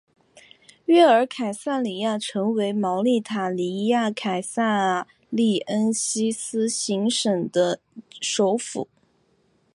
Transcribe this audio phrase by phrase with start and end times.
[0.85, 7.79] 约尔凯撒里亚成为茅利塔尼亚凯撒利恩西斯行省的
[8.19, 8.87] 首府。